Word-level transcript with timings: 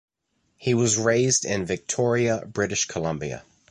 He 0.57 0.73
was 0.73 0.97
raised 0.97 1.45
in 1.45 1.63
Victoria, 1.67 2.43
British 2.47 2.85
Columbia. 2.85 3.43